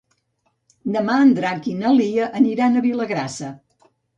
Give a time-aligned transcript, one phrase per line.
[0.95, 3.53] Demà en Drac i na Lia aniran a Vilagrassa.